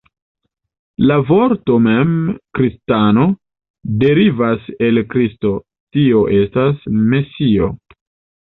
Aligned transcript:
La 1.09 1.17
vorto 1.31 1.75
mem 1.87 2.15
kristano, 2.59 3.27
derivas 4.05 4.67
el 4.89 5.05
Kristo, 5.13 5.55
tio 5.99 6.25
estas, 6.41 6.85
Mesio. 7.15 7.71